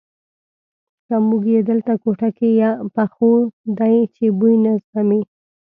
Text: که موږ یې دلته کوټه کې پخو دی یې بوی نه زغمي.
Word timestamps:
که 1.07 1.15
موږ 1.27 1.43
یې 1.53 1.59
دلته 1.69 1.93
کوټه 2.03 2.29
کې 2.37 2.51
پخو 2.95 3.31
دی 3.77 3.95
یې 4.21 4.27
بوی 4.39 4.55
نه 4.65 4.71
زغمي. 4.83 5.21